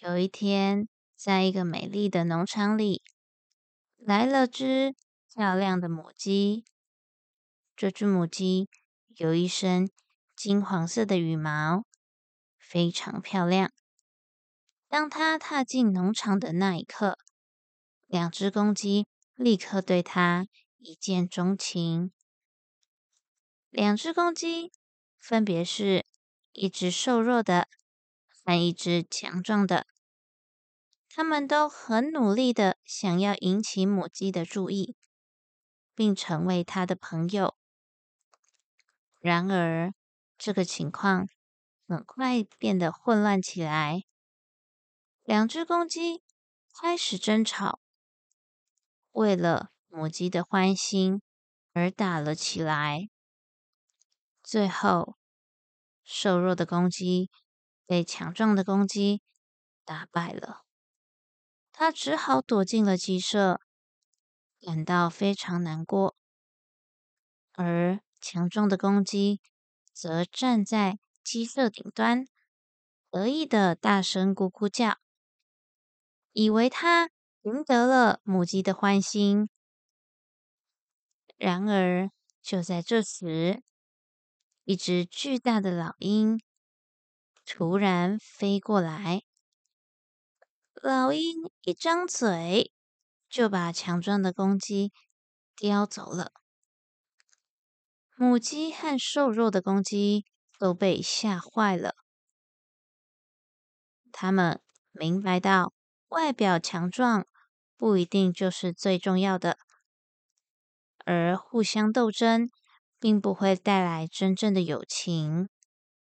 [0.00, 3.02] 有一天，在一个美丽的农场里，
[3.96, 4.94] 来了只
[5.32, 6.66] 漂亮的母鸡。
[7.74, 8.68] 这只母鸡
[9.16, 9.90] 有一身
[10.36, 11.86] 金黄色的羽毛，
[12.58, 13.72] 非常漂亮。
[14.86, 17.18] 当它踏进农场的那一刻，
[18.04, 22.12] 两只公鸡立刻对它一见钟情。
[23.70, 24.70] 两只公鸡
[25.18, 26.04] 分别是
[26.52, 27.66] 一只瘦弱的。
[28.46, 29.88] 和一只强壮的，
[31.08, 34.94] 他们都很努力的想要引起母鸡的注意，
[35.96, 37.56] 并成为它的朋友。
[39.18, 39.92] 然而，
[40.38, 41.26] 这个情况
[41.88, 44.04] 很快变得混乱起来。
[45.24, 46.22] 两只公鸡
[46.80, 47.80] 开始争吵，
[49.10, 51.20] 为了母鸡的欢心
[51.72, 53.08] 而打了起来。
[54.44, 55.16] 最后，
[56.04, 57.28] 瘦弱的公鸡。
[57.86, 59.22] 被强壮的公鸡
[59.84, 60.64] 打败了，
[61.70, 63.60] 他只好躲进了鸡舍，
[64.60, 66.16] 感到非常难过。
[67.52, 69.40] 而强壮的公鸡
[69.92, 72.26] 则站在鸡舍顶端，
[73.10, 74.98] 得意的大声咕咕叫，
[76.32, 77.10] 以为他
[77.42, 79.48] 赢得了母鸡的欢心。
[81.36, 82.10] 然而，
[82.42, 83.62] 就在这时，
[84.64, 86.40] 一只巨大的老鹰。
[87.48, 89.22] 突然飞过来，
[90.74, 91.22] 老鹰
[91.62, 92.72] 一张嘴
[93.30, 94.92] 就把强壮的公鸡
[95.54, 96.32] 叼走了。
[98.16, 100.24] 母鸡和瘦弱的公鸡
[100.58, 101.94] 都被吓坏了。
[104.10, 104.60] 他们
[104.90, 105.72] 明白到，
[106.08, 107.26] 外表强壮
[107.76, 109.56] 不一定就是最重要的，
[111.04, 112.50] 而互相斗争
[112.98, 115.48] 并不会带来真正的友情。